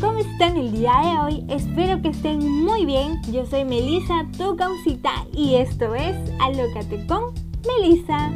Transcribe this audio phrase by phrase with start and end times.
[0.00, 1.44] ¿cómo están el día de hoy?
[1.48, 3.20] Espero que estén muy bien.
[3.30, 7.34] Yo soy Melissa, tu causita, y esto es Alócate con
[7.66, 8.34] Melissa.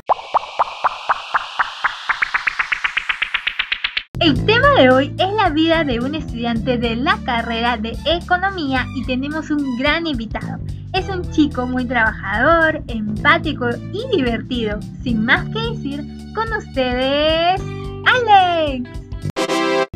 [4.21, 8.84] El tema de hoy es la vida de un estudiante de la carrera de economía
[8.96, 10.59] y tenemos un gran invitado.
[10.93, 14.80] Es un chico muy trabajador, empático y divertido.
[15.02, 16.04] Sin más que decir,
[16.34, 17.61] con ustedes,
[18.04, 18.97] Alex.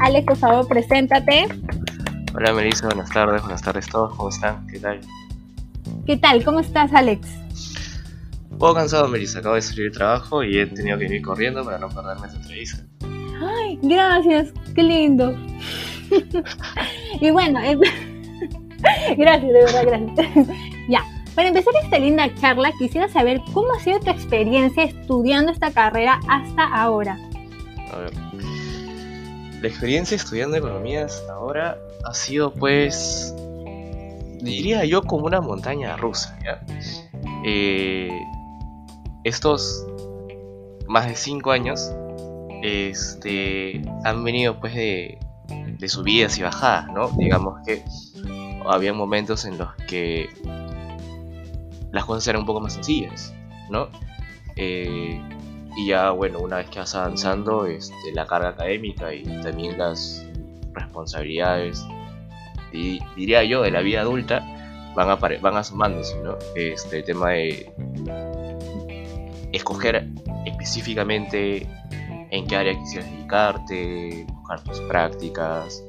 [0.02, 1.46] Alex, por favor, preséntate.
[2.34, 4.66] Hola Melissa, buenas tardes, buenas tardes a todos, ¿cómo están?
[4.66, 5.00] ¿Qué tal?
[6.04, 6.44] ¿Qué tal?
[6.44, 7.28] ¿Cómo estás, Alex?
[8.50, 11.64] Un poco cansado, Melissa, acabo de salir de trabajo y he tenido que ir corriendo
[11.64, 12.84] para no perderme esta entrevista.
[13.40, 15.36] Ay, gracias, qué lindo.
[17.20, 17.78] y bueno, eh,
[19.16, 20.48] gracias, de verdad, gracias.
[20.88, 21.04] ya,
[21.36, 26.18] para empezar esta linda charla, quisiera saber cómo ha sido tu experiencia estudiando esta carrera
[26.28, 27.16] hasta ahora.
[27.92, 28.10] A ver,
[29.62, 33.32] la experiencia estudiando economía hasta ahora ha sido pues,
[34.40, 36.60] diría yo, como una montaña rusa, ¿ya?
[37.46, 38.10] Eh,
[39.22, 39.86] estos
[40.88, 41.92] más de 5 años
[42.62, 45.20] este, han venido pues de,
[45.78, 47.08] de subidas y bajadas, ¿no?
[47.10, 47.84] Digamos que
[48.66, 50.28] había momentos en los que
[51.92, 53.32] las cosas eran un poco más sencillas,
[53.70, 53.88] ¿no?
[54.56, 55.20] Eh,
[55.76, 60.26] y ya, bueno, una vez que vas avanzando, este, la carga académica y también las
[60.72, 61.84] responsabilidades,
[63.16, 64.42] diría yo, de la vida adulta,
[64.94, 66.36] van, a van asomándose, ¿no?
[66.54, 67.72] Este, el tema de
[69.52, 70.08] escoger
[70.46, 71.66] específicamente
[72.30, 75.84] en qué área quisieras dedicarte, buscar tus prácticas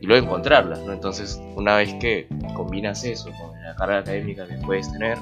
[0.00, 0.92] y luego encontrarlas, ¿no?
[0.92, 5.18] Entonces, una vez que combinas eso con la carga académica que puedes tener,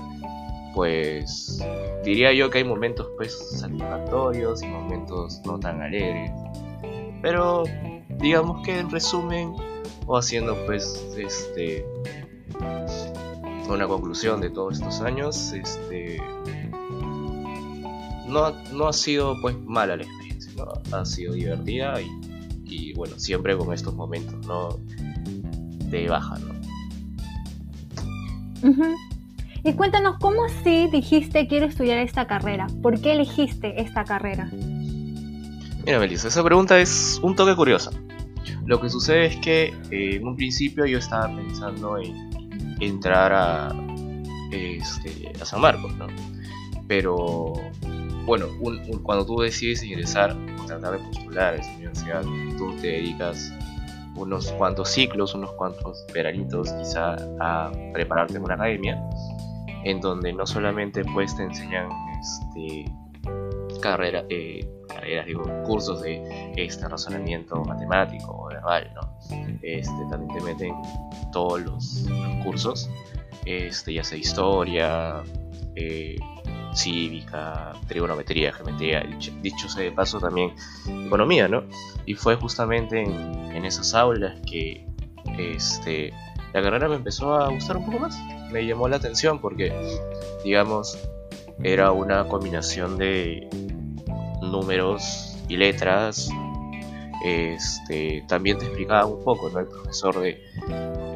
[0.74, 1.60] pues
[2.04, 6.32] diría yo que hay momentos pues satisfactorios y momentos no tan alegres.
[7.22, 7.64] Pero
[8.18, 9.54] digamos que en resumen
[10.06, 11.86] o haciendo pues este
[13.68, 16.20] una conclusión de todos estos años, este
[18.26, 20.96] no, no ha sido pues mala la experiencia, ¿no?
[20.96, 22.08] ha sido divertida y,
[22.64, 24.78] y bueno, siempre con estos momentos ¿no?
[25.88, 26.54] de baja, ¿no?
[29.66, 32.66] Y cuéntanos, ¿cómo así dijiste quiero estudiar esta carrera?
[32.82, 34.50] ¿Por qué elegiste esta carrera?
[34.52, 37.90] Mira, Melissa, esa pregunta es un toque curiosa.
[38.66, 42.30] Lo que sucede es que eh, en un principio yo estaba pensando en
[42.80, 43.74] entrar a,
[44.52, 46.08] este, a San Marcos, ¿no?
[46.86, 47.54] Pero,
[48.26, 48.46] bueno,
[49.02, 50.36] cuando tú decides ingresar
[50.66, 52.22] tratar de postular a esa universidad,
[52.58, 53.50] tú te dedicas
[54.14, 59.02] unos cuantos ciclos, unos cuantos veranitos quizá a prepararte en una academia
[59.84, 61.88] en donde no solamente pues te enseñan
[62.20, 62.84] este,
[64.30, 69.18] eh, carreras, digo, cursos de este razonamiento matemático o verbal, ¿no?
[69.62, 70.74] Este, también te meten
[71.32, 72.06] todos los,
[72.42, 72.90] cursos,
[73.44, 75.22] este, ya sea historia,
[75.76, 76.16] eh,
[76.74, 80.52] cívica, trigonometría, geometría, dicho, dicho, sea de paso también
[81.06, 81.64] economía, ¿no?
[82.06, 84.86] Y fue justamente en, en esas aulas que
[85.38, 86.12] este,
[86.52, 88.18] la carrera me empezó a gustar un poco más
[88.54, 89.72] me llamó la atención porque,
[90.44, 90.96] digamos,
[91.64, 93.48] era una combinación de
[94.42, 96.30] números y letras.
[97.24, 99.58] Este, también te explicaba un poco, ¿no?
[99.58, 100.40] El profesor de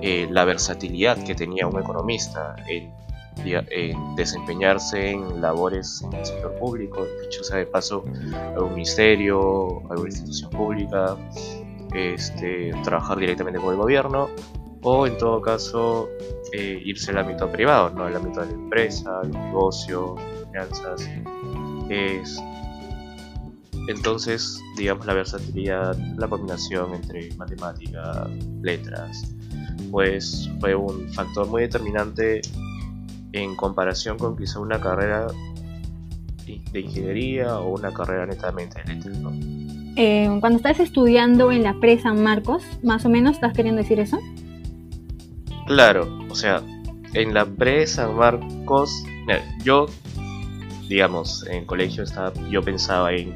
[0.03, 2.93] eh, la versatilidad que tenía un economista en,
[4.17, 8.05] desempeñarse en labores en el sector público, dicho sea de paso,
[8.57, 11.17] algún ministerio, alguna institución pública,
[11.95, 14.29] este, trabajar directamente con el gobierno
[14.83, 16.09] o en todo caso
[16.53, 18.09] eh, irse al ámbito privado, ¿no?
[18.09, 21.09] El ámbito de la empresa, los negocios, finanzas.
[21.89, 22.41] Es,
[23.89, 28.29] entonces, digamos, la versatilidad, la combinación entre matemática,
[28.63, 29.35] letras,
[29.91, 32.43] pues fue un factor muy determinante
[33.33, 35.27] en comparación con quizá una carrera
[36.73, 39.15] de ingeniería o una carrera netamente de letras,
[40.01, 43.99] eh, cuando estás estudiando en la pre San Marcos, más o menos, ¿estás queriendo decir
[43.99, 44.19] eso?
[45.69, 46.63] Claro, o sea,
[47.13, 48.91] en la pre San Marcos,
[49.63, 49.85] yo,
[50.89, 53.35] digamos, en colegio estaba, yo pensaba en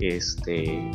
[0.00, 0.90] este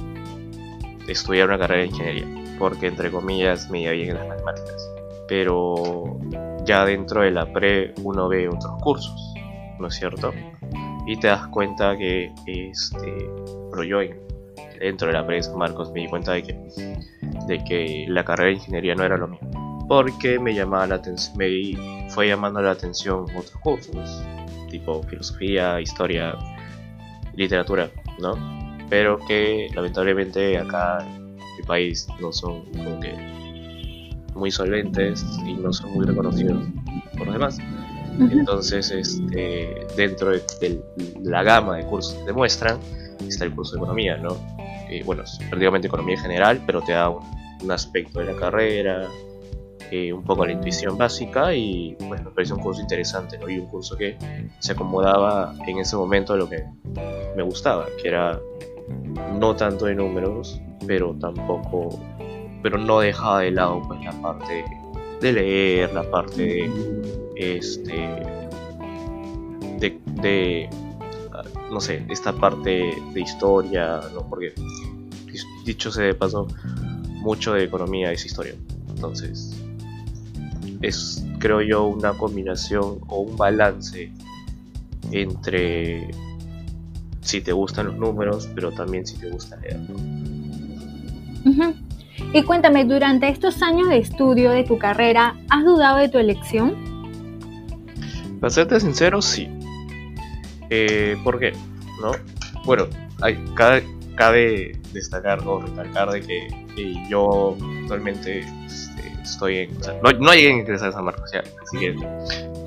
[1.07, 2.27] estudiar una carrera de ingeniería,
[2.59, 4.91] porque entre comillas me iba bien en las matemáticas.
[5.29, 6.19] Pero
[6.65, 9.33] ya dentro de la pre uno ve otros cursos,
[9.79, 10.33] ¿no es cierto?
[11.07, 13.31] Y te das cuenta que este,
[13.71, 13.99] pero yo
[14.81, 16.53] dentro de la pre San Marcos me di cuenta de que,
[17.47, 19.52] de que la carrera de ingeniería no era lo mismo
[19.87, 24.23] porque me llamaba la atención, me fue llamando la atención otros cursos,
[24.69, 26.35] tipo filosofía, historia,
[27.35, 27.89] literatura,
[28.19, 28.35] ¿no?
[28.89, 33.33] Pero que lamentablemente acá en mi país no son como que
[34.35, 36.63] muy solventes y no son muy reconocidos
[37.17, 37.59] por los demás.
[38.19, 40.81] Entonces, este, dentro de,
[41.23, 42.79] la gama de cursos que te muestran,
[43.27, 44.37] está el curso de economía, ¿no?
[44.89, 47.23] Eh, bueno, es prácticamente economía general, pero te da un,
[47.71, 49.07] aspecto de la carrera,
[50.13, 53.49] un poco la intuición básica y bueno, me parece un curso interesante, ¿no?
[53.49, 54.17] Y un curso que
[54.59, 56.63] se acomodaba en ese momento a lo que
[57.35, 58.39] me gustaba, que era
[59.39, 61.99] no tanto de números, pero tampoco,
[62.61, 64.65] pero no dejaba de lado pues la parte
[65.21, 66.71] de leer, la parte de
[67.35, 68.09] este
[70.21, 70.69] de,
[71.71, 74.53] no sé esta parte de historia no porque
[75.65, 76.47] dicho se de paso
[77.09, 78.55] mucho de economía es historia
[78.89, 79.62] entonces
[80.83, 84.11] es creo yo una combinación o un balance
[85.11, 86.07] entre
[87.21, 89.79] si te gustan los números pero también si te gusta leer
[92.33, 96.93] y cuéntame durante estos años de estudio de tu carrera has dudado de tu elección
[98.43, 99.47] para serte sincero, sí.
[100.69, 101.53] Eh, ¿Por qué?
[102.01, 102.11] ¿No?
[102.65, 102.87] Bueno,
[103.21, 109.77] hay, cabe, destacar o recalcar de que, yo actualmente este, estoy en.
[109.77, 111.95] O sea, no, no llegué a ingresar a San Marcos, ya, así que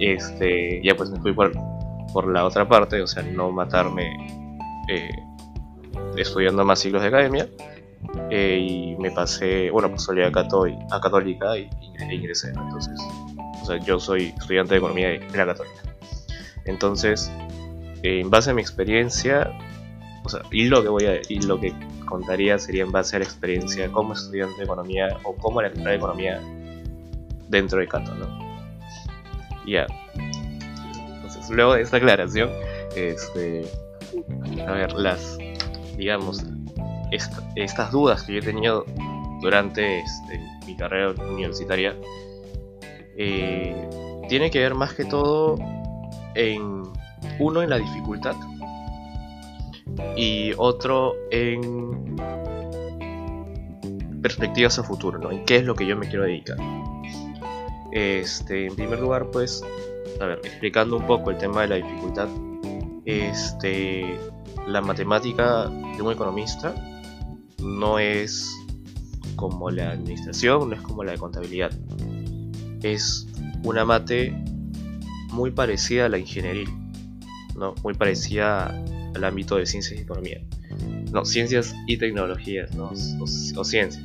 [0.00, 1.52] este, ya pues me fui por,
[2.12, 4.04] por la otra parte, o sea, no matarme
[4.88, 5.10] eh,
[6.16, 7.48] estudiando más siglos de academia.
[8.30, 11.68] Eh, y me pasé, bueno, pues salí a, a Católica y,
[12.10, 13.00] ingresé, entonces
[13.66, 15.82] o sea, yo soy estudiante de economía de la católica.
[16.66, 17.32] Entonces,
[18.04, 19.50] en base a mi experiencia,
[20.24, 21.74] o sea, y lo que voy a, y lo que
[22.06, 25.94] contaría sería en base a la experiencia como estudiante de economía o como la de
[25.94, 26.40] economía
[27.48, 28.12] dentro de Cato.
[29.66, 29.86] Ya.
[30.14, 32.50] Entonces, luego de esta aclaración,
[32.94, 33.66] este,
[34.66, 35.36] a ver, las,
[35.96, 36.44] digamos,
[37.10, 38.84] estas dudas que yo he tenido
[39.40, 41.94] durante este, mi carrera universitaria
[43.16, 43.88] eh,
[44.28, 45.56] tiene que ver más que todo
[46.34, 46.82] en
[47.38, 48.34] uno en la dificultad
[50.16, 52.16] y otro en
[54.20, 55.30] perspectivas a futuro, ¿no?
[55.30, 56.56] En qué es lo que yo me quiero dedicar.
[57.92, 59.62] Este, en primer lugar, pues,
[60.20, 62.28] a ver, explicando un poco el tema de la dificultad,
[63.04, 64.18] este,
[64.66, 66.74] la matemática de un economista
[67.62, 68.50] no es
[69.36, 71.70] como la administración, no es como la de contabilidad
[72.82, 73.26] es
[73.64, 74.32] una mate
[75.32, 76.68] muy parecida a la ingeniería,
[77.56, 77.74] ¿no?
[77.82, 78.82] muy parecida
[79.16, 80.40] al ámbito de ciencias y economía.
[81.12, 82.90] No, ciencias y tecnologías, ¿no?
[82.90, 84.04] o, ciencias,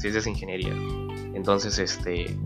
[0.00, 0.72] ciencias e ingeniería.
[1.34, 2.36] Entonces, este,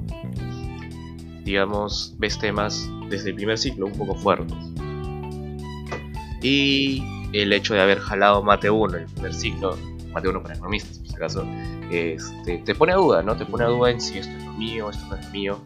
[1.45, 4.57] digamos, ves temas desde el primer ciclo un poco fuertes.
[6.43, 9.77] Y el hecho de haber jalado mate 1 en el primer ciclo,
[10.13, 11.47] mate 1 para economistas, por si acaso,
[11.91, 13.37] este, te pone a duda, ¿no?
[13.37, 15.59] Te pone a duda en si esto es lo mío, esto no es mío.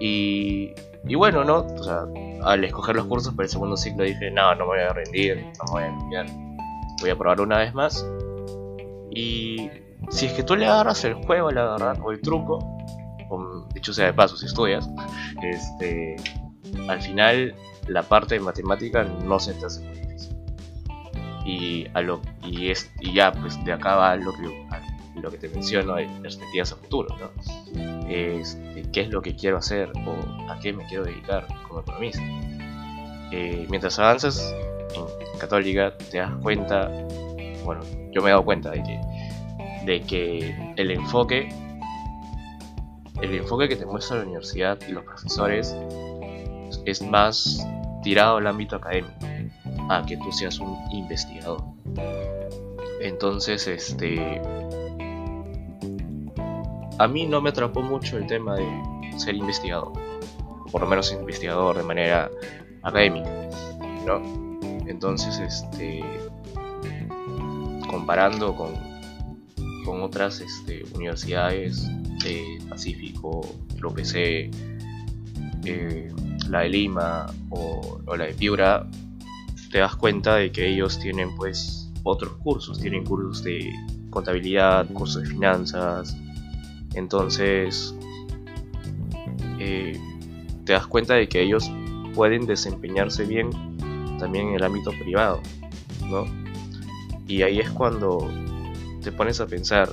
[0.00, 0.72] Y,
[1.06, 1.58] y bueno, ¿no?
[1.58, 2.06] O sea,
[2.46, 5.36] al escoger los cursos para el segundo ciclo dije, no, no me voy a rendir,
[5.36, 6.26] no me voy a cambiar.
[7.00, 8.06] Voy a probar una vez más.
[9.10, 9.68] Y
[10.10, 12.60] si es que tú le agarras el juego, la verdad, o el truco,
[13.74, 14.88] dicho sea de paso, si estudias,
[15.42, 16.16] este,
[16.88, 17.54] al final
[17.88, 20.36] la parte de matemática no se te hace muy difícil.
[21.44, 24.66] Y, a lo, y, es, y ya, pues de acá va lo que,
[25.16, 27.95] lo que te menciono perspectivas a futuro, ¿no?
[28.08, 32.22] Este, ¿Qué es lo que quiero hacer o a qué me quiero dedicar como economista?
[33.32, 34.54] Eh, mientras avanzas
[34.94, 36.88] en Católica te das cuenta,
[37.64, 37.82] bueno,
[38.12, 41.48] yo me he dado cuenta de que, el enfoque,
[43.20, 45.76] el enfoque que te muestra la universidad y los profesores
[46.84, 47.66] es más
[48.02, 49.12] tirado al ámbito académico,
[49.90, 51.62] a que tú seas un investigador.
[53.00, 54.40] Entonces, este,
[56.98, 58.66] a mí no me atrapó mucho el tema de
[59.18, 59.92] ser investigador,
[60.70, 62.30] por lo menos investigador de manera
[62.82, 63.30] académica,
[64.06, 64.20] ¿no?
[64.86, 66.02] Entonces, este,
[67.88, 68.74] comparando con,
[69.84, 71.88] con otras este, universidades
[72.22, 73.42] de Pacífico,
[73.78, 74.50] lo que
[75.64, 76.12] eh,
[76.48, 78.88] la de Lima o, o la de Piura,
[79.70, 83.72] te das cuenta de que ellos tienen pues otros cursos, tienen cursos de
[84.10, 86.16] contabilidad, cursos de finanzas,
[86.96, 87.94] entonces,
[89.60, 90.00] eh,
[90.64, 91.70] te das cuenta de que ellos
[92.14, 93.50] pueden desempeñarse bien
[94.18, 95.40] también en el ámbito privado,
[96.08, 96.24] ¿no?
[97.28, 98.28] Y ahí es cuando
[99.02, 99.92] te pones a pensar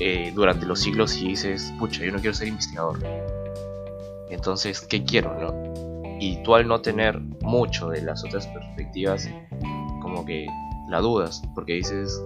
[0.00, 2.98] eh, durante los siglos y dices, pucha, yo no quiero ser investigador.
[4.28, 6.18] Entonces, ¿qué quiero, no?
[6.20, 9.30] Y tú al no tener mucho de las otras perspectivas,
[10.02, 10.46] como que
[10.90, 12.22] la dudas, porque dices,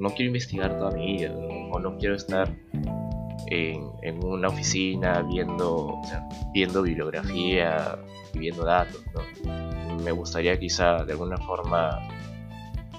[0.00, 1.57] no quiero investigar toda mi vida, ¿no?
[1.70, 2.48] O no quiero estar
[3.50, 6.00] en, una oficina viendo,
[6.52, 7.98] viendo bibliografía
[8.34, 9.02] y viendo datos.
[10.04, 11.98] Me gustaría quizá de alguna forma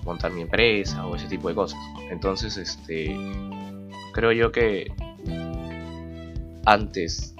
[0.03, 1.79] montar mi empresa o ese tipo de cosas.
[2.09, 3.15] Entonces, este,
[4.13, 4.91] creo yo que
[6.65, 7.35] antes,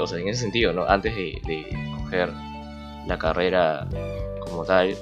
[0.00, 0.84] o sea, en ese sentido, ¿no?
[0.84, 1.66] Antes de, de
[1.96, 2.32] coger
[3.06, 3.86] la carrera
[4.40, 4.94] como tal,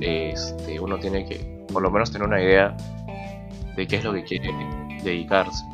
[0.00, 2.76] este, uno tiene que por lo menos tener una idea
[3.76, 4.52] de qué es lo que quiere
[5.02, 5.64] dedicarse.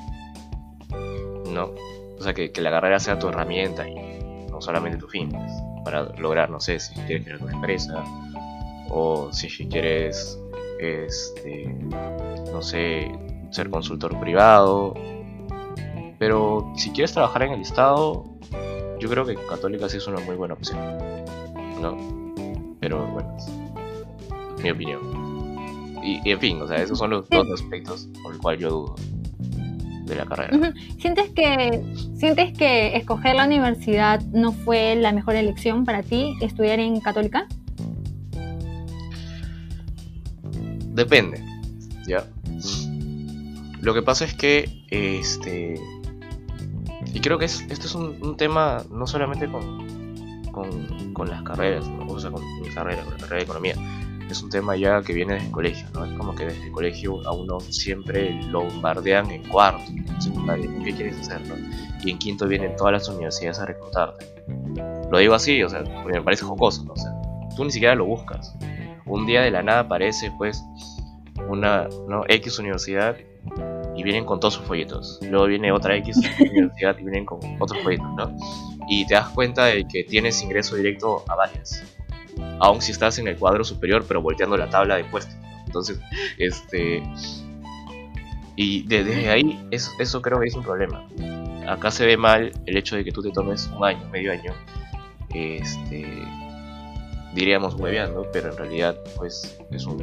[1.51, 1.71] ¿No?
[2.19, 3.95] O sea, que, la carrera sea tu herramienta y
[4.51, 5.31] no solamente tu fin.
[5.31, 5.53] Pues,
[5.85, 8.05] para lograr, no sé, si quieres crear una empresa
[8.91, 10.39] o si quieres,
[10.79, 11.67] este,
[12.53, 13.11] no sé,
[13.51, 14.95] ser consultor privado.
[16.19, 18.25] Pero si quieres trabajar en el Estado,
[19.01, 20.79] yo creo que Católica sí es una muy buena opción.
[21.81, 22.77] ¿No?
[22.79, 23.37] Pero bueno,
[24.63, 25.22] mi opinión.
[26.03, 28.95] Y, en fin, o sea, esos son los dos aspectos por los cuales yo dudo
[30.05, 30.75] de la carrera.
[30.99, 31.83] ¿Sientes que,
[32.17, 37.47] ¿Sientes que escoger la universidad no fue la mejor elección para ti, estudiar en Católica?
[40.95, 41.43] Depende,
[42.07, 42.27] ¿ya?
[43.81, 45.81] Lo que pasa es que, este...
[47.15, 52.21] Y creo que es, esto es un, tema no solamente con, con, las carreras, o
[52.21, 53.75] sea, con mi carrera, con la carrera de economía,
[54.33, 56.05] es un tema ya que viene desde el colegio, ¿no?
[56.05, 60.69] Es como que desde el colegio a uno siempre lo bombardean en cuarto, en secundaria,
[60.85, 61.41] ¿qué quieres hacer,
[62.05, 64.27] Y en quinto vienen todas las universidades a reclutarte.
[65.11, 66.95] Lo digo así, o sea, porque me parece jocoso, ¿no?
[66.95, 67.13] O sea,
[67.57, 68.57] tú ni siquiera lo buscas.
[69.07, 70.65] Un día de la nada aparece, pues,
[71.49, 72.25] una, ¿no?
[72.29, 73.17] X universidad
[73.95, 75.19] y vienen con todos sus folletos.
[75.23, 78.35] Luego viene otra X universidad y vienen con otros folletos, ¿no?
[78.89, 81.83] Y te das cuenta de que tienes ingreso directo a varias
[82.61, 85.37] aun si estás en el cuadro superior, pero volteando la tabla de puestos.
[85.67, 85.99] Entonces,
[86.39, 87.03] este.
[88.57, 91.07] Y desde ahí, eso, eso creo que es un problema.
[91.67, 94.53] Acá se ve mal el hecho de que tú te tomes un año, medio año,
[95.33, 96.07] este,
[97.35, 100.03] diríamos hueveando, pero en realidad pues es un,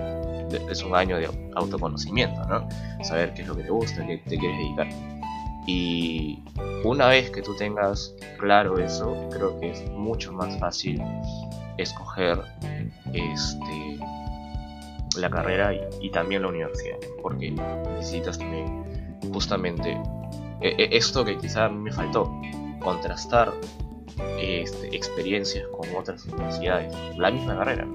[0.69, 2.67] es un año de autoconocimiento, ¿no?
[3.03, 5.18] Saber qué es lo que te gusta, qué te quieres dedicar.
[5.67, 6.43] Y
[6.83, 11.01] una vez que tú tengas claro eso, creo que es mucho más fácil
[11.77, 12.41] escoger
[13.13, 13.99] este,
[15.17, 19.97] la carrera y, también la universidad, porque necesitas también justamente
[20.61, 22.33] e, e, esto que quizá me faltó,
[22.81, 23.53] contrastar
[24.39, 27.87] este, experiencias con otras universidades, la misma carrera,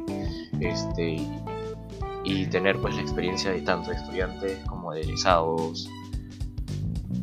[0.61, 1.16] este,
[2.25, 5.88] y tener pues la experiencia de tanto estudiantes como de egresados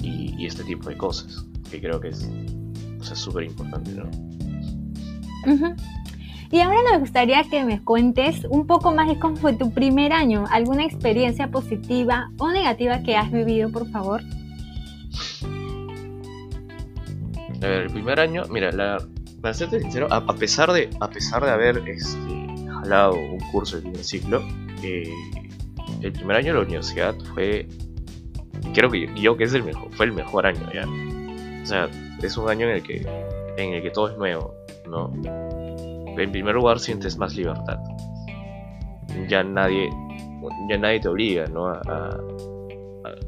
[0.02, 2.30] y, este tipo de cosas, que creo que es
[3.14, 4.10] súper importante, ¿no?
[6.52, 10.12] Y ahora nos gustaría que me cuentes un poco más de cómo fue tu primer
[10.12, 14.22] año, alguna experiencia positiva o negativa que has vivido, por favor.
[17.56, 18.98] A ver, el primer año, mira, la,
[19.40, 23.84] para serte sincero, a, pesar de a pesar de haber este, jalado un curso de
[23.84, 24.44] primer ciclo,
[24.84, 25.10] eh,
[26.02, 27.70] el primer año de la universidad fue,
[28.74, 30.86] creo que yo que es el mejor, fue el mejor año ya.
[31.62, 31.90] O sea,
[32.22, 33.06] es un año en el que
[33.58, 34.56] en el que todo es nuevo,
[34.88, 35.12] ¿no?
[36.18, 37.80] en primer lugar sientes más libertad.
[39.28, 39.90] Ya nadie,
[40.70, 41.68] ya nadie te obliga, ¿no?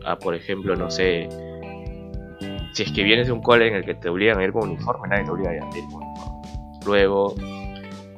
[0.06, 1.28] A, por ejemplo, no sé,
[2.74, 4.70] si es que vienes de un cole en el que te obligan a ir con
[4.70, 6.42] uniforme, nadie te obliga a ir con uniforme.
[6.86, 7.36] Luego,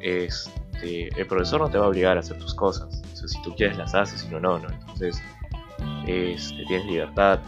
[0.01, 3.01] este, el profesor no te va a obligar a hacer tus cosas.
[3.13, 4.69] si tú quieres las haces, si no, no, ¿no?
[4.69, 5.21] Entonces,
[6.07, 7.39] este, tienes libertad.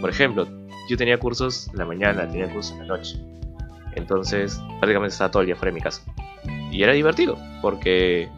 [0.00, 0.46] Por ejemplo,
[0.88, 3.18] yo tenía cursos en la mañana, tenía cursos en la noche.
[3.96, 6.02] Entonces, prácticamente estaba todo el día fuera de mi casa
[6.70, 8.28] y era divertido porque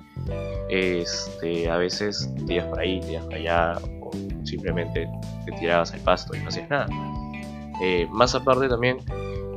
[0.70, 4.10] este, a veces te ibas por ahí, te ibas allá o
[4.44, 5.08] simplemente
[5.44, 6.86] te tirabas al pasto y no hacías nada.
[7.82, 8.98] Eh, más aparte también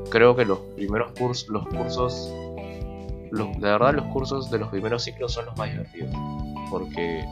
[0.09, 2.33] creo que los primeros cursos, los cursos,
[3.31, 6.13] de verdad los cursos de los primeros ciclos son los más divertidos
[6.69, 7.25] porque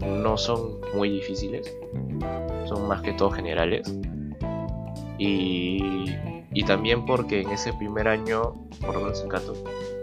[0.00, 1.72] no son muy difíciles,
[2.66, 3.92] son más que todo generales
[5.18, 6.14] y
[6.54, 9.30] y también porque en ese primer año, por lo menos en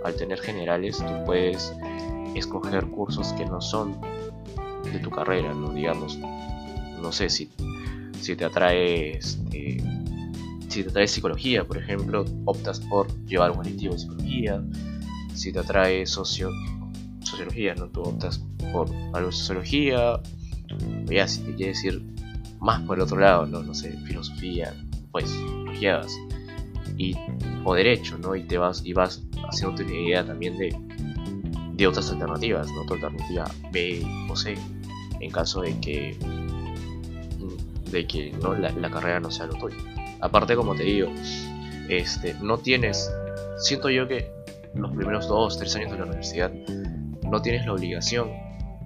[0.04, 1.74] al tener generales, tú puedes
[2.36, 4.00] escoger cursos que no son
[4.92, 5.72] de tu carrera, ¿no?
[5.72, 6.20] Digamos,
[7.02, 7.50] no sé si,
[8.20, 9.82] si te atrae este,
[10.68, 14.62] si te atrae psicología, por ejemplo, optas por llevar un colectivo de psicología.
[15.34, 16.50] Si te atrae socio,
[17.32, 17.88] sociología, ¿no?
[17.88, 20.20] Tú optas por algo de sociología.
[21.06, 22.02] Ya, si te quieres ir
[22.60, 23.62] más por el otro lado, ¿no?
[23.64, 24.74] No sé, filosofía,
[25.12, 25.36] pues
[26.98, 27.16] y,
[27.64, 28.36] o derecho, ¿no?
[28.36, 30.78] Y te vas y vas haciendo una idea también de,
[31.74, 32.82] de otras alternativas, ¿no?
[32.82, 34.56] Otra alternativa B o C,
[35.20, 36.18] en caso de que
[37.92, 38.54] de que ¿no?
[38.54, 39.76] la, la carrera no sea lo tuyo.
[40.22, 41.12] Aparte, como te digo,
[41.90, 43.12] este, no tienes,
[43.58, 44.32] siento yo que
[44.76, 46.52] los primeros dos, tres años de la universidad
[47.32, 48.30] no tienes la obligación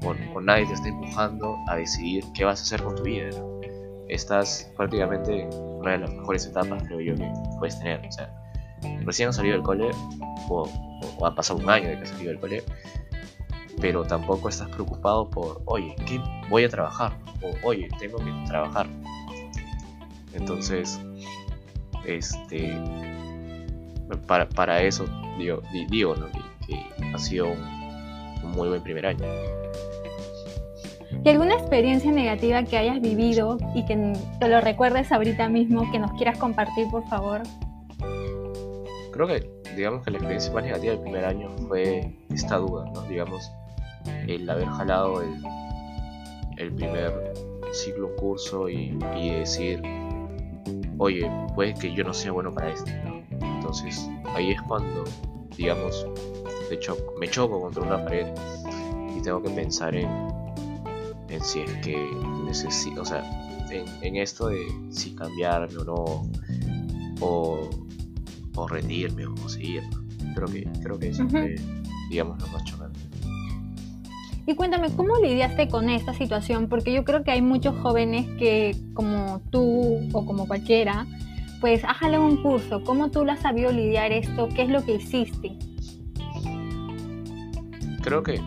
[0.04, 3.30] o, nadie te está empujando a decidir qué vas a hacer con tu vida.
[4.08, 8.06] Estás prácticamente en una de las mejores etapas, creo yo, que puedes tener.
[8.06, 8.30] O sea,
[9.04, 9.90] recién has salido del cole
[10.48, 10.70] o,
[11.18, 12.64] o, ha pasado un año de que has salido del cole,
[13.82, 17.14] pero tampoco estás preocupado por, oye, ¿qué voy a trabajar?
[17.42, 18.88] O, oye, tengo que trabajar.
[20.34, 21.00] Entonces,
[22.06, 22.78] este,
[24.28, 25.06] para, para eso
[25.38, 26.28] digo, digo ¿no?
[26.68, 27.75] que, ha sido un,
[28.46, 29.26] muy buen primer año.
[31.24, 35.98] ¿Y alguna experiencia negativa que hayas vivido y que te lo recuerdes ahorita mismo, que
[35.98, 37.42] nos quieras compartir, por favor?
[39.12, 43.02] Creo que, digamos que la experiencia más negativa del primer año fue esta duda, ¿no?
[43.04, 43.52] Digamos,
[44.28, 45.44] el haber jalado el,
[46.58, 47.34] el primer
[47.72, 49.82] ciclo curso y, y decir,
[50.98, 52.92] oye, puede que yo no sea bueno para esto,
[53.32, 55.04] Entonces, ahí es cuando,
[55.58, 56.08] digamos,
[56.70, 58.28] de hecho, me choco contra una pared
[59.16, 60.10] y tengo que pensar en,
[61.30, 61.98] en si es que
[62.46, 63.24] necesito, o sea,
[63.72, 66.30] en, esto de si cambiarme o no,
[67.22, 67.70] o,
[68.56, 69.84] o rendirme o seguir.
[70.34, 71.56] Creo que, creo que eso fue,
[72.10, 73.00] digamos, lo más chocante.
[74.48, 76.68] Y cuéntame, ¿cómo lidiaste con esta situación?
[76.70, 81.08] Porque yo creo que hay muchos jóvenes que, como tú o como cualquiera,
[81.62, 82.84] pues hájale un curso.
[82.84, 84.48] ¿Cómo tú lo has sabido lidiar esto?
[84.50, 85.58] ¿Qué es lo que hiciste?
[88.06, 88.40] Creo que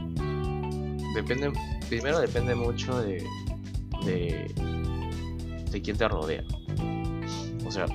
[1.17, 1.53] depende,
[1.89, 3.25] primero depende mucho de,
[4.05, 4.47] de,
[5.69, 6.45] de quién te rodea.
[7.67, 7.87] O sea,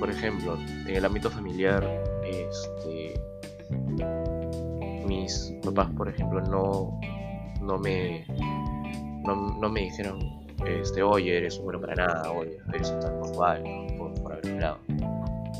[0.00, 1.84] por ejemplo, en el ámbito familiar,
[2.24, 3.14] este
[5.06, 6.98] mis papás, por ejemplo, no,
[7.62, 8.26] no me
[9.24, 10.18] no, me dijeron,
[10.66, 13.62] este, oye, eres un bueno para nada, oye, eres un tal cual,
[13.96, 14.78] por, por haber hablado.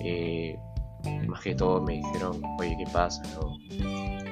[0.00, 0.58] Eh,
[1.28, 3.22] más que todo me dijeron, oye, ¿qué pasa?
[3.34, 4.27] No?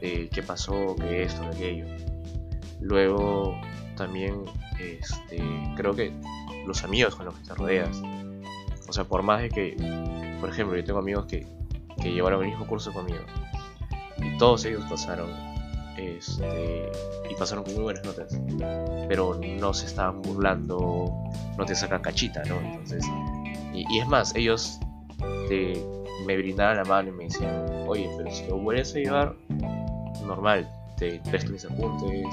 [0.00, 0.94] Eh, ¿Qué pasó?
[0.96, 1.42] ¿Qué esto?
[1.50, 1.86] ¿Qué aquello?
[2.80, 3.58] Luego
[3.96, 4.44] también
[4.78, 5.42] este,
[5.76, 6.12] creo que
[6.66, 8.00] los amigos con los que te rodeas.
[8.88, 9.76] O sea, por más de que,
[10.40, 11.46] por ejemplo, yo tengo amigos que,
[12.00, 13.24] que llevaron el mismo curso conmigo
[14.18, 15.28] y todos ellos pasaron
[15.96, 16.90] este,
[17.30, 18.38] y pasaron con muy buenas notas,
[19.08, 21.12] pero no se estaban burlando,
[21.56, 22.60] no te sacan cachita, ¿no?
[22.60, 23.04] Entonces,
[23.72, 24.78] y, es más, ellos
[25.48, 25.82] te,
[26.26, 29.36] me brindaban la mano y me decían, oye, pero si lo vuelves a llevar,
[30.26, 32.26] normal, te presto mis apuntes,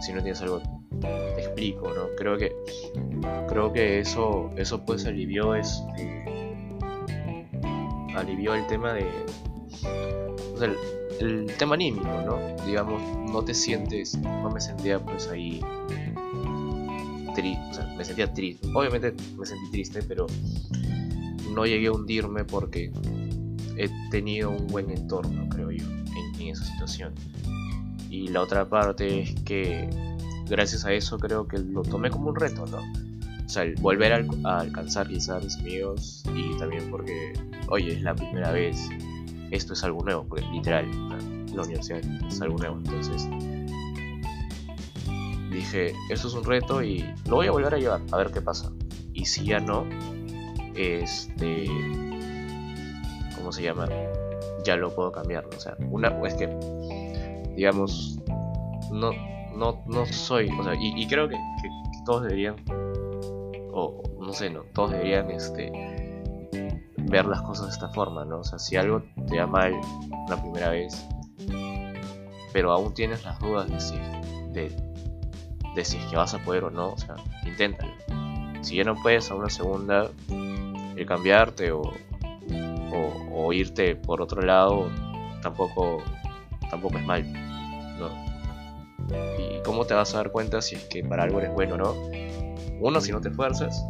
[0.00, 0.60] si no tienes algo,
[1.00, 2.06] te explico, ¿no?
[2.16, 2.54] Creo que,
[3.48, 6.24] creo que eso, eso pues alivió, este,
[8.16, 9.06] alivió el tema de,
[11.20, 12.38] el tema anímico, ¿no?
[12.66, 15.60] Digamos, no te sientes, no me sentía pues ahí
[17.34, 18.68] triste, me sentía triste.
[18.74, 20.26] Obviamente me sentí triste, pero
[21.54, 22.92] no llegué a hundirme porque
[23.76, 25.47] he tenido un buen entorno,
[26.52, 27.14] esa situación.
[28.10, 29.88] Y la otra parte es que
[30.48, 32.78] gracias a eso creo que lo tomé como un reto, ¿no?
[33.44, 37.32] O sea, el volver a, alcanzar quizás mis amigos y también porque,
[37.68, 38.88] oye, es la primera vez
[39.50, 40.86] esto es algo nuevo, porque literal,
[41.54, 42.76] la universidad es algo nuevo.
[42.76, 43.26] Entonces
[45.50, 48.40] dije, esto es un reto y lo voy a volver a llevar, a ver qué
[48.40, 48.70] pasa.
[49.12, 49.86] Y si ya no,
[50.74, 51.66] este,
[53.34, 53.88] ¿cómo se llama?
[54.68, 55.46] Ya lo puedo cambiar.
[55.46, 56.46] O sea, una, es que,
[57.56, 58.18] digamos,
[58.92, 59.12] no,
[59.56, 61.68] no, no soy, o sea, y, creo que, que,
[62.04, 62.56] todos deberían,
[63.72, 65.72] o no sé, no, todos deberían, este,
[66.98, 68.40] ver las cosas de esta forma, ¿no?
[68.40, 69.72] O sea, si algo te da mal
[70.28, 71.08] la primera vez,
[72.52, 73.96] pero aún tienes las dudas de si,
[74.52, 74.70] de,
[75.74, 77.94] de si es que vas a poder o no, o sea, inténtalo.
[78.60, 81.90] Si ya no puedes a una segunda, el cambiarte o,
[83.48, 84.90] o, irte por otro lado
[85.42, 86.02] tampoco,
[86.70, 87.32] tampoco es mal,
[87.98, 88.08] ¿no?
[89.38, 91.94] ¿Y cómo te vas a dar cuenta si es que para algo eres bueno no?
[92.80, 93.84] Uno, si no te esfuerzas,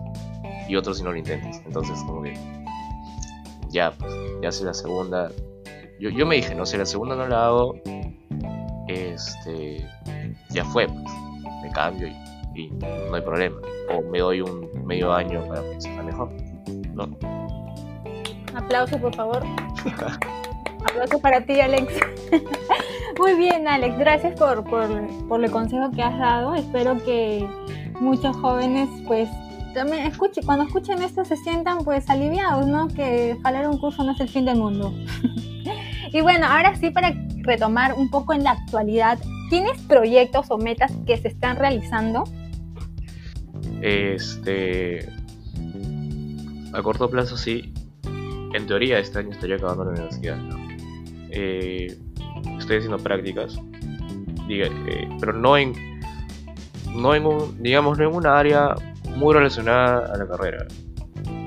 [0.68, 1.62] y otro, si no lo intentas.
[1.66, 2.35] Entonces, como que
[3.71, 5.31] ya, pues, ya sé la segunda.
[5.99, 7.75] Yo, yo me dije, no sé, la segunda no la hago,
[8.87, 9.87] este,
[10.51, 11.05] ya fue, pues,
[11.62, 12.09] me cambio
[12.55, 13.57] y, no hay problema.
[13.90, 16.31] O me doy un medio año para pensar mejor,
[16.94, 17.48] ¿no?
[18.59, 19.44] Aplauso, por favor.
[20.90, 21.94] Aplauso para ti, Alex.
[23.18, 24.88] Muy bien, Alex, gracias por, por,
[25.29, 26.55] por el consejo que has dado.
[26.55, 27.49] Espero que
[28.01, 29.29] muchos jóvenes pues
[29.75, 32.88] también escuche, cuando escuchen esto se sientan pues aliviados, ¿no?
[32.88, 34.92] Que jalar un curso no es el fin del mundo.
[36.12, 39.18] y bueno, ahora sí para retomar un poco en la actualidad,
[39.51, 42.25] ¿tienes proyectos o metas que se están realizando?
[43.83, 45.09] Este.
[46.73, 47.73] A corto plazo, sí.
[48.55, 50.39] En teoría, este año estaría acabando la universidad.
[51.31, 51.97] Eh,
[52.59, 53.59] estoy haciendo prácticas.
[54.49, 55.73] Eh, pero no en.
[56.95, 57.63] No en un.
[57.63, 58.75] Digamos, no en una área
[59.17, 60.67] muy relacionada a la carrera.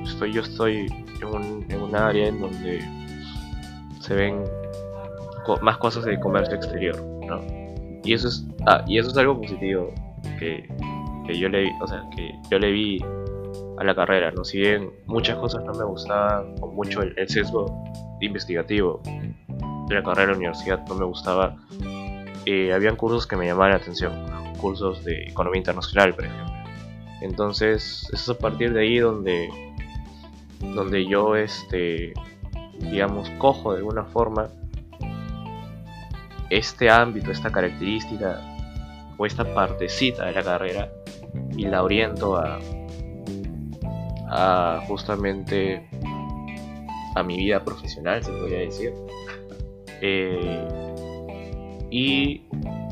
[0.04, 0.86] Estoy, yo estoy
[1.22, 2.80] en un, en un área en donde
[4.00, 4.44] se ven
[5.62, 7.42] más cosas de comercio exterior, ¿no?
[8.04, 9.94] Y eso es, ah, y eso es algo positivo
[10.40, 10.68] que,
[11.28, 13.00] que yo le, o sea, que yo le vi
[13.82, 14.46] a la carrera, ¿no?
[14.46, 17.84] Si bien muchas cosas no me gustaban, o mucho el, sesgo
[18.22, 21.58] investigativo de la carrera de la universidad no me gustaba,
[22.46, 24.14] eh, habían cursos que me llamaban la atención,
[24.60, 26.54] cursos de economía internacional, por ejemplo.
[27.22, 29.50] Entonces, es a partir de ahí donde,
[30.60, 32.14] donde yo, este,
[32.78, 34.50] digamos, cojo de alguna forma
[36.52, 38.40] este ámbito, esta característica
[39.18, 40.92] o esta partecita de la carrera
[41.58, 42.60] y la oriento a,
[44.32, 45.86] a justamente
[47.16, 48.94] a mi vida profesional, se podría decir.
[50.04, 50.66] Eh,
[51.92, 52.40] y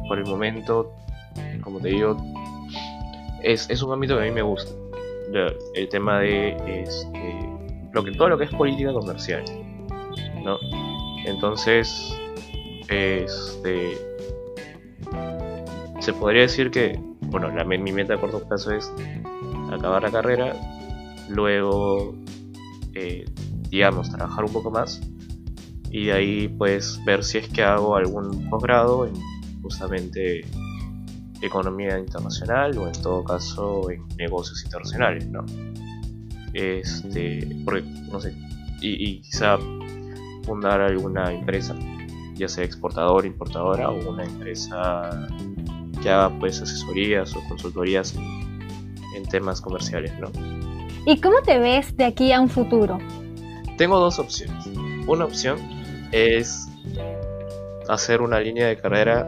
[0.08, 0.94] por el momento,
[1.64, 2.16] como te digo,
[3.42, 4.72] es, es, un ámbito que a mí me gusta.
[5.74, 7.50] El tema de este,
[7.94, 9.44] lo que, todo lo que es política comercial.
[10.44, 10.60] ¿no?
[11.26, 12.16] Entonces,
[12.90, 13.98] este,
[16.00, 18.92] se podría decir que, bueno, la, mi meta a corto plazo es
[19.72, 20.54] acabar la carrera,
[21.30, 22.16] luego,
[22.94, 23.26] eh,
[23.70, 25.02] digamos, trabajar un poco más
[25.92, 29.14] y de ahí pues ver si es que hago algún posgrado en
[29.62, 30.42] justamente
[31.42, 35.46] economía internacional o en todo caso en negocios internacionales, ¿no?
[36.54, 38.36] Este, porque, no sé,
[38.82, 39.58] y, y quizá
[40.44, 41.76] fundar alguna empresa
[42.40, 45.28] ya sea exportador, importadora o una empresa
[46.02, 50.32] que haga pues asesorías o consultorías en, temas comerciales, ¿no?
[51.06, 52.98] ¿Y cómo te ves de aquí a un futuro?
[53.78, 54.66] Tengo dos opciones.
[55.08, 55.58] Una opción
[56.12, 56.68] es
[57.88, 59.28] hacer una línea de carrera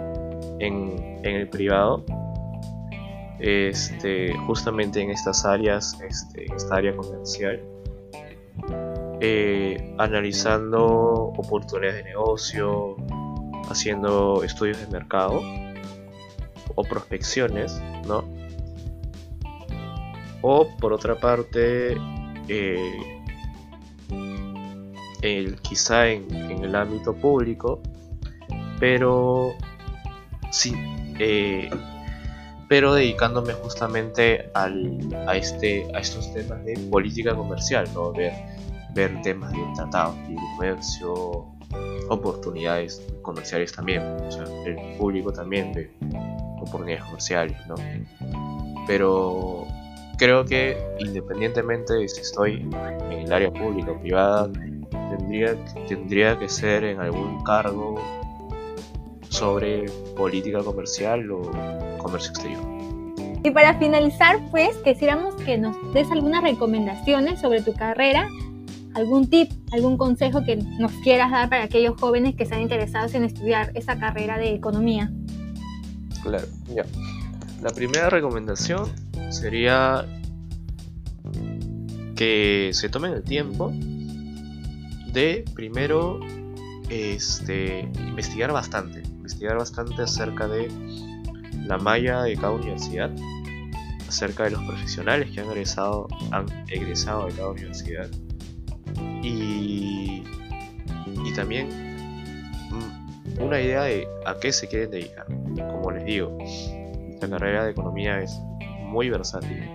[0.60, 2.03] en, el privado,
[3.39, 7.62] este, justamente en estas áreas, este, esta área comercial,
[9.19, 12.95] eh, analizando oportunidades de negocio,
[13.69, 15.41] haciendo estudios de mercado
[16.75, 18.40] o prospecciones, ¿no?
[20.41, 21.97] O por otra parte,
[22.47, 23.21] eh,
[25.21, 27.82] el, quizá en, el ámbito público,
[28.80, 29.54] pero
[30.51, 30.73] sí,
[31.19, 31.69] eh,
[32.67, 38.12] pero dedicándome justamente al, a, este, a estos temas de política comercial, ¿no?
[38.13, 38.34] Ver
[38.93, 41.45] ver temas de tratados de comercio,
[42.10, 44.01] oportunidades comerciales también,
[44.65, 45.91] el público también de
[46.60, 47.75] oportunidades comerciales, ¿no?
[48.88, 49.67] Pero
[50.21, 52.69] creo que independientemente de si estoy
[53.10, 54.51] en el área pública o privada,
[55.17, 55.55] tendría,
[55.88, 57.99] tendría que ser en algún cargo
[59.29, 61.41] sobre política comercial o
[61.97, 62.62] comercio exterior.
[63.43, 68.29] Y para finalizar, pues quisiéramos que nos des algunas recomendaciones sobre tu carrera
[68.93, 73.23] algún tip, algún consejo que nos quieras dar para aquellos jóvenes que están interesados en
[73.23, 75.12] estudiar esa carrera de economía.
[76.21, 76.86] Claro, ya.
[77.62, 78.91] La primera recomendación
[79.30, 80.06] sería
[82.15, 83.71] que se tomen el tiempo
[85.13, 86.19] de primero
[86.89, 90.69] este, investigar bastante, investigar bastante acerca de
[91.65, 93.12] la malla de cada universidad,
[94.08, 98.10] acerca de los profesionales que han egresado, han egresado de cada universidad
[99.21, 100.24] y,
[101.26, 101.69] y también
[102.71, 105.28] mm, una idea de a qué se quieren dedicar.
[105.56, 106.38] Como les digo,
[107.21, 108.39] la carrera de economía es
[108.84, 109.69] muy versátil,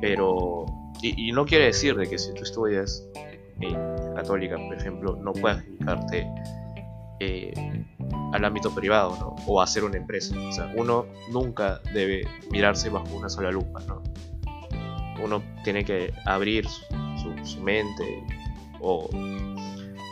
[0.00, 0.66] pero
[1.02, 3.06] y, no quiere decir de que si tú estudias
[3.60, 3.74] en
[4.14, 6.26] católica, por ejemplo, no puedas dedicarte
[7.20, 7.84] eh,
[8.32, 9.36] al ámbito privado ¿no?
[9.46, 10.34] o hacer una empresa.
[10.48, 13.80] O sea, uno nunca debe mirarse bajo una sola lupa.
[13.86, 14.02] ¿no?
[15.22, 18.22] Uno tiene que abrir su, mente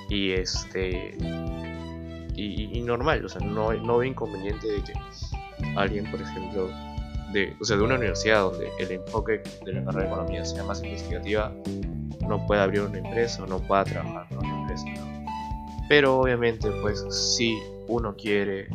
[0.09, 1.17] y este
[2.35, 4.93] y, normal, o sea, no, no inconveniente de que
[5.77, 6.71] alguien, por ejemplo,
[7.33, 10.65] de, o sea, de una universidad donde el enfoque de la carrera de economía sea
[10.65, 11.53] más investigativa,
[12.29, 14.85] no pueda abrir una empresa o no pueda trabajar en una empresa.
[15.89, 17.59] Pero obviamente, pues, si
[17.89, 18.69] uno quiere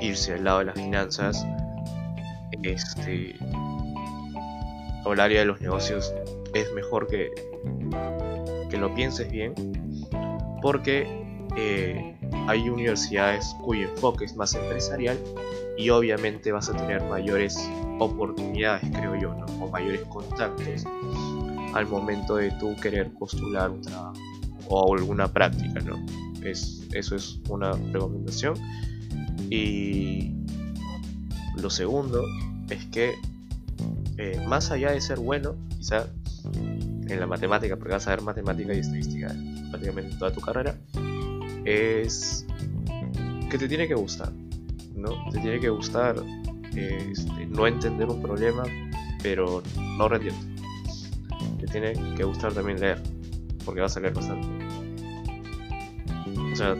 [0.00, 1.46] irse al lado de las finanzas,
[2.62, 3.36] este,
[5.04, 6.12] o el área de los negocios,
[6.54, 7.30] es mejor que
[8.72, 9.54] que lo pienses bien,
[10.62, 11.06] porque
[11.56, 12.16] eh,
[12.48, 15.18] hay universidades cuyo enfoque es más empresarial
[15.76, 17.58] y obviamente vas a tener mayores
[17.98, 19.46] oportunidades, creo yo, ¿no?
[19.64, 20.84] o mayores contactos
[21.74, 24.14] al momento de tú querer postular un trabajo
[24.68, 26.04] o alguna práctica, ¿no?
[26.42, 28.54] Es, eso es una recomendación.
[29.50, 30.34] Y
[31.56, 32.24] lo segundo
[32.70, 33.14] es que
[34.18, 36.06] eh, más allá de ser bueno, quizá
[37.08, 39.34] en la matemática, porque vas a ver matemática y estadística
[39.70, 40.76] prácticamente toda tu carrera,
[41.64, 42.46] es
[43.50, 44.32] que te tiene que gustar,
[45.02, 45.10] ¿no?
[45.30, 46.16] Te tiene que gustar
[46.74, 48.62] este, no entender un problema,
[49.22, 49.62] pero
[49.98, 50.46] no rendirte.
[51.58, 53.02] Te tiene que gustar también leer,
[53.64, 54.48] porque vas a leer bastante.
[56.52, 56.76] O sea,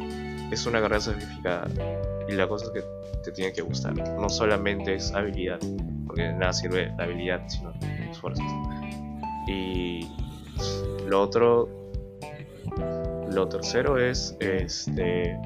[0.51, 1.69] es una carrera sacrificada
[2.29, 2.83] y la cosa que
[3.25, 3.95] te tiene que gustar.
[3.95, 5.59] No solamente es habilidad,
[6.07, 7.73] porque de nada sirve la habilidad, sino
[8.11, 8.45] esfuerzos.
[9.47, 10.09] Y
[11.07, 11.69] lo otro,
[13.31, 15.39] lo tercero es este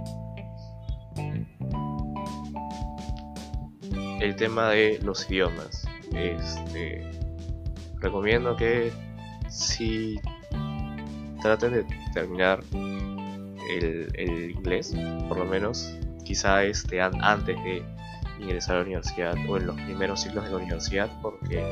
[4.20, 5.86] el tema de los idiomas.
[6.12, 7.10] Este
[8.00, 8.92] recomiendo que
[9.48, 10.20] si
[11.42, 12.62] traten de terminar
[13.70, 14.94] el, inglés,
[15.28, 17.82] por lo menos, quizá este, antes de
[18.40, 21.62] ingresar a la universidad o en los primeros ciclos de la universidad, porque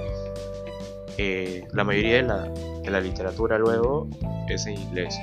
[1.18, 4.08] eh, la mayoría de la, literatura luego
[4.48, 5.18] es en inglés.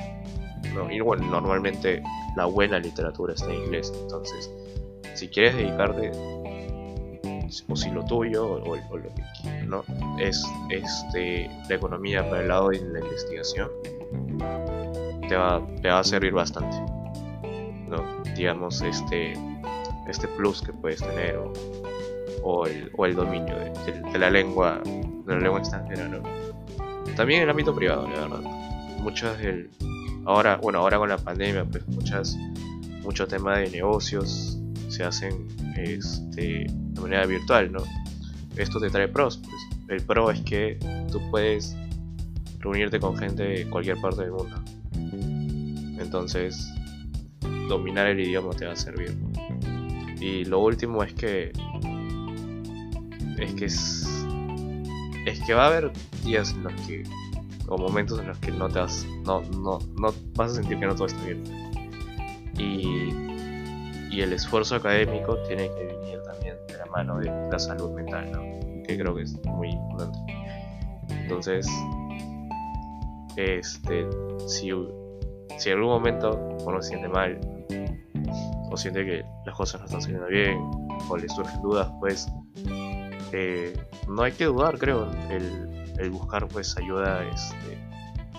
[1.03, 2.01] bueno, normalmente
[2.35, 4.49] la buena literatura está en inglés, entonces
[5.13, 6.11] si quieres dedicarte
[7.67, 9.83] o si lo tuyo o, lo que ¿no?
[10.19, 13.69] es este, la economía para el lado de la investigación
[15.27, 16.77] te va, te va a servir bastante
[17.87, 18.23] ¿no?
[18.35, 19.33] digamos este
[20.07, 21.37] este plus que puedes tener
[22.43, 26.21] o, el, o el, dominio de, la lengua de la lengua extranjera ¿no?
[27.15, 28.41] también en el ámbito privado la verdad
[28.99, 29.69] muchas del
[30.25, 32.37] ahora bueno ahora con la pandemia pues muchas
[33.03, 34.59] mucho tema de negocios
[34.89, 37.83] se hacen este, de manera virtual, ¿no?
[38.55, 39.37] Esto te trae pros.
[39.37, 39.99] Pues.
[39.99, 40.77] El pro es que
[41.11, 41.75] tú puedes
[42.59, 44.63] reunirte con gente de cualquier parte del mundo.
[45.99, 46.67] Entonces,
[47.67, 49.17] dominar el idioma te va a servir.
[50.19, 51.51] Y lo último es que
[53.37, 54.25] es que es,
[55.25, 55.91] es que va a haber
[56.23, 57.03] días en los que
[57.67, 60.85] o momentos en los que no te vas no, no, no vas a sentir que
[60.85, 61.43] no todo está bien.
[62.57, 63.30] Y
[64.11, 68.31] y el esfuerzo académico tiene que venir también de la mano de la salud mental,
[68.31, 68.83] ¿no?
[68.83, 70.19] que creo que es muy importante.
[71.09, 71.67] Entonces,
[73.37, 74.05] este,
[74.47, 74.71] si,
[75.57, 77.39] si en algún momento uno se siente mal
[78.69, 80.59] o siente que las cosas no están saliendo bien
[81.09, 82.27] o le surgen dudas, pues
[83.31, 83.73] eh,
[84.09, 87.77] no hay que dudar, creo, el, el buscar pues ayuda este,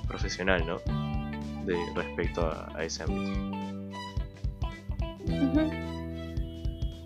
[0.06, 0.78] profesional, ¿no?
[1.64, 3.71] De respecto a, a ese ámbito.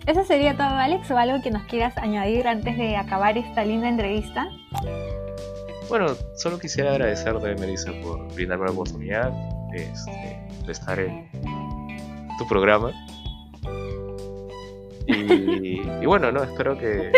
[0.07, 3.89] ¿Eso sería todo, Alex, o algo que nos quieras añadir antes de acabar esta linda
[3.89, 4.47] entrevista?
[5.89, 9.33] Bueno, solo quisiera agradecerte, Melissa, por brindarme la oportunidad
[9.73, 11.29] este, de estar en
[12.37, 12.93] tu programa.
[15.07, 17.11] Y, bueno, no, espero que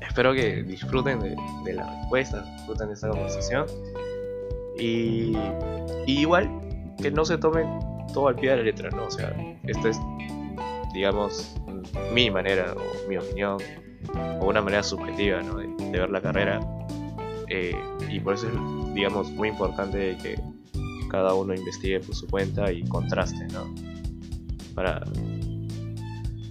[0.00, 1.20] espero que disfruten
[1.64, 3.66] de, la respuesta, disfruten de esta conversación.
[4.78, 5.36] Y,
[6.06, 6.50] y, igual
[7.00, 7.66] que no se tomen
[8.16, 9.04] todo al pie de la letra, ¿no?
[9.04, 10.00] O sea, esta es,
[10.94, 11.54] digamos,
[12.14, 13.58] mi manera o mi opinión
[14.40, 15.58] o una manera subjetiva, ¿no?
[15.58, 16.60] De, ver la carrera.
[17.50, 17.76] Eh,
[18.08, 20.40] y por eso es, digamos, muy importante que
[21.10, 23.74] cada uno investigue por su cuenta y contraste, ¿no?
[24.74, 25.02] Para,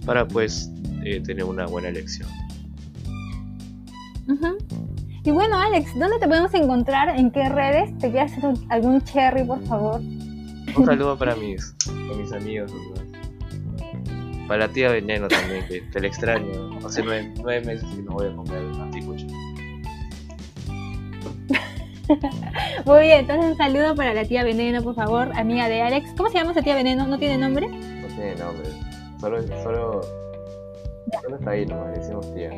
[0.04, 0.70] para pues
[1.02, 2.28] eh, tener una buena elección.
[5.24, 7.08] Y bueno, Alex, ¿dónde te podemos encontrar?
[7.18, 7.90] ¿En qué redes?
[7.98, 10.00] ¿Te quieres hacer algún cherry, por favor?
[10.76, 11.74] Un saludo para mis,
[12.16, 12.72] mis amigos.
[14.46, 16.78] Para la tía Veneno también, que, te le extraño.
[16.84, 19.26] Hace nueve, meses que no voy a comer anticucho.
[22.86, 26.12] Muy bien, entonces un saludo para la tía Veneno, por favor, amiga de Alex.
[26.16, 27.06] ¿Cómo se llama esa tía Veneno?
[27.06, 27.66] ¿No tiene nombre?
[27.68, 28.68] No tiene nombre.
[29.20, 30.00] Solo, solo,
[31.22, 32.50] solo está ahí nomás, decimos tía.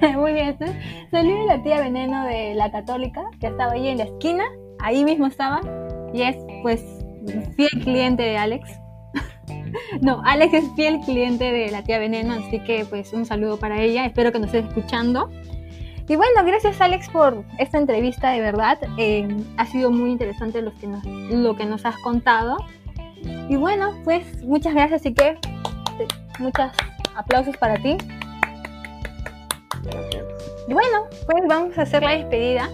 [0.16, 0.56] Muy bien,
[1.10, 4.44] saludo a la tía Veneno de la Católica, que estaba ahí en la esquina
[4.82, 5.60] ahí mismo estaba
[6.12, 6.82] y es pues
[7.56, 8.70] fiel cliente de Alex.
[10.00, 13.80] no, Alex es fiel cliente de la tía Veneno, así que pues un saludo para
[13.82, 15.30] ella, espero que nos esté escuchando.
[16.08, 18.78] Y bueno, gracias Alex por esta entrevista, de verdad.
[18.98, 22.56] Eh, ha sido muy interesante lo que, nos, lo que nos has contado.
[23.48, 25.36] Y bueno, pues muchas gracias, y que
[26.40, 26.72] muchos
[27.14, 27.96] aplausos para ti.
[29.84, 30.24] Gracias.
[30.66, 32.68] Y bueno, pues vamos a hacer la despedida.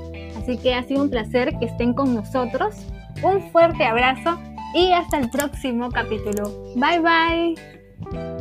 [0.47, 2.77] Así que ha sido un placer que estén con nosotros
[3.25, 4.39] Un fuerte abrazo
[4.77, 6.73] y hasta el próximo capítulo.
[6.77, 8.36] Bye bye.